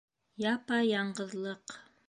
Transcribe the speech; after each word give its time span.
Япа-яңғыҙлыҡ. 0.53 1.77